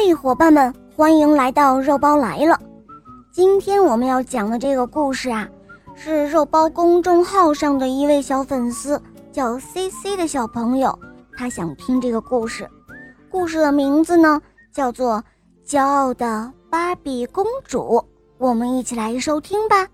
[0.00, 2.56] 嘿，伙伴们，欢迎来到肉包来了。
[3.32, 5.48] 今天我们要讲的这个故事啊，
[5.96, 10.96] 是肉包公众号上的一位小粉丝叫 C C 的小朋友，
[11.36, 12.70] 他想听这个故事。
[13.28, 14.40] 故事的名字呢，
[14.72, 15.20] 叫做
[15.68, 17.80] 《骄傲的芭比公主》。
[18.38, 19.88] 我们一起来收听吧。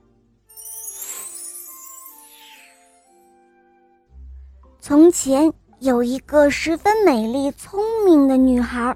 [4.80, 8.95] 从前有一个十分美丽聪明的女孩。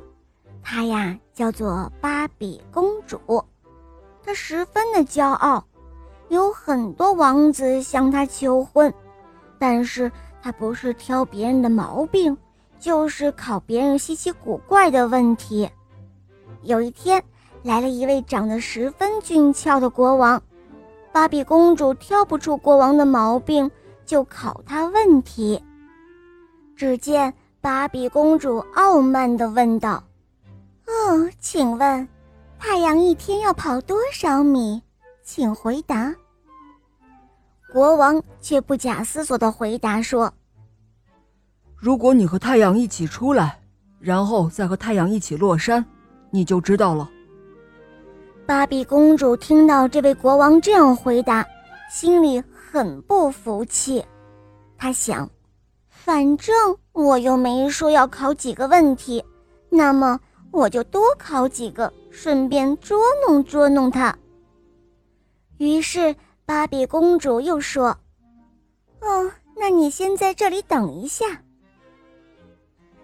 [0.70, 3.42] 她呀叫做芭比公主，
[4.22, 5.64] 她十分的骄傲，
[6.28, 8.92] 有很多王子向她求婚，
[9.58, 12.36] 但是她不是挑别人的毛病，
[12.78, 15.70] 就是考别人稀奇古怪的问题。
[16.60, 17.24] 有一天，
[17.62, 20.42] 来了一位长得十分俊俏的国王，
[21.12, 23.70] 芭比公主挑不出国王的毛病，
[24.04, 25.64] 就考他问题。
[26.76, 27.32] 只见
[27.62, 30.04] 芭比公主傲慢地问道。
[30.88, 32.08] 哦，请问，
[32.58, 34.82] 太阳一天要跑多少米？
[35.22, 36.14] 请回答。
[37.70, 40.32] 国王却不假思索的回答说
[41.76, 43.60] ：“如果你和太阳一起出来，
[44.00, 45.84] 然后再和太阳一起落山，
[46.30, 47.10] 你就知道了。”
[48.46, 51.46] 芭比公主听到这位国王这样回答，
[51.90, 52.42] 心里
[52.72, 54.02] 很不服气。
[54.78, 55.28] 她想，
[55.90, 56.54] 反正
[56.92, 59.22] 我又没说要考几个问题，
[59.68, 60.18] 那么。
[60.50, 64.16] 我就多考几个，顺便捉弄捉弄他。
[65.58, 66.14] 于是
[66.46, 67.96] 芭比公主又说
[69.00, 71.42] ：“哦，那你先在这里等一下。”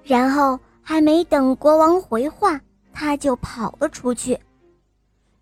[0.03, 2.61] 然后还没等国王回话，
[2.93, 4.39] 他就跑了出去。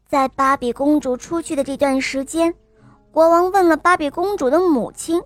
[0.06, 2.55] 在芭比公主出去的这段时间，
[3.11, 5.22] 国王问了芭比公主的母亲：“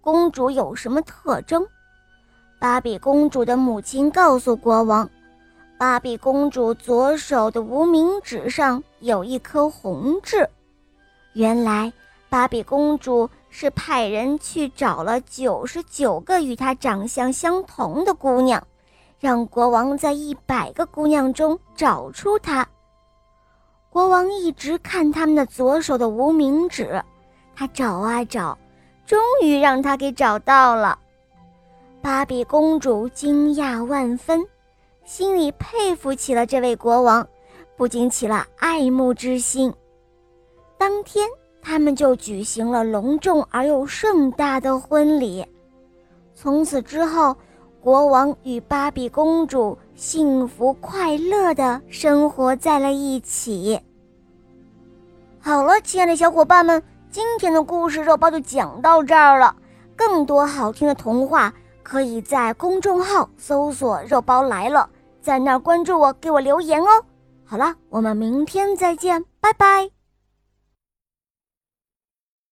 [0.00, 1.66] 公主有什么特征？”
[2.58, 5.08] 芭比公主的母亲告诉国王。
[5.80, 10.46] 芭比公主左手的无名指上有一颗红痣，
[11.32, 11.90] 原来
[12.28, 18.62] 芭比公主是派人去找了九十九个与她长相相同的姑娘，
[19.18, 22.68] 让国王在一百个姑娘中找出她。
[23.88, 27.02] 国王一直看他们的左手的无名指，
[27.56, 28.58] 他找啊找，
[29.06, 30.98] 终于让他给找到了。
[32.02, 34.46] 芭比公主惊讶万分。
[35.12, 37.26] 心里佩服起了这位国王，
[37.76, 39.74] 不禁起了爱慕之心。
[40.78, 41.28] 当天，
[41.60, 45.44] 他们就举行了隆重而又盛大的婚礼。
[46.32, 47.36] 从此之后，
[47.80, 53.80] 国王与芭比公主幸福快乐的生活在了一起。
[55.40, 59.56] 好了，亲爱的小伙伴们，今天的故事肉包就讲到这儿了。
[59.96, 64.88] 更多好听的童话，可以在公众号搜索“肉包来了”。
[65.20, 67.04] 在那关注我，给我留言哦。
[67.44, 69.99] 好了，我们明天再见，拜拜。